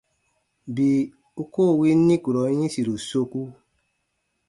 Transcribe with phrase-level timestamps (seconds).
[0.75, 1.01] Bii
[1.41, 3.41] u koo win nikurɔn yĩsiru soku.